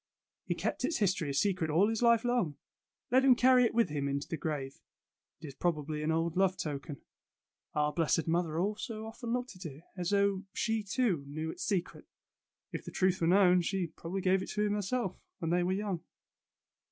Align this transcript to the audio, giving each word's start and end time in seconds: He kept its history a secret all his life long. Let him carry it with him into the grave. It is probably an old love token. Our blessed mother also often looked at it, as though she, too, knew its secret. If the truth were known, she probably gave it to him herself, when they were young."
He 0.47 0.55
kept 0.55 0.83
its 0.83 0.97
history 0.97 1.29
a 1.29 1.33
secret 1.35 1.69
all 1.69 1.87
his 1.87 2.01
life 2.01 2.25
long. 2.25 2.57
Let 3.11 3.23
him 3.23 3.35
carry 3.35 3.65
it 3.65 3.73
with 3.75 3.89
him 3.89 4.07
into 4.07 4.27
the 4.27 4.35
grave. 4.35 4.79
It 5.39 5.45
is 5.45 5.53
probably 5.53 6.01
an 6.01 6.09
old 6.11 6.35
love 6.35 6.57
token. 6.57 7.03
Our 7.75 7.93
blessed 7.93 8.27
mother 8.27 8.57
also 8.59 9.05
often 9.05 9.31
looked 9.31 9.55
at 9.55 9.63
it, 9.67 9.83
as 9.95 10.09
though 10.09 10.41
she, 10.53 10.81
too, 10.81 11.23
knew 11.27 11.51
its 11.51 11.63
secret. 11.63 12.07
If 12.71 12.83
the 12.83 12.89
truth 12.89 13.21
were 13.21 13.27
known, 13.27 13.61
she 13.61 13.93
probably 13.95 14.21
gave 14.21 14.41
it 14.41 14.49
to 14.53 14.65
him 14.65 14.73
herself, 14.73 15.21
when 15.37 15.51
they 15.51 15.61
were 15.61 15.71
young." 15.71 16.03